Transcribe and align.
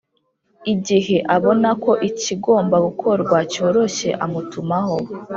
Igihe 0.73 1.17
abona 1.35 1.69
ko 1.83 1.91
ikigomba 2.09 2.75
gukorwa 2.85 3.37
cyoroshye 3.51 4.09
amutumaho 4.25 4.97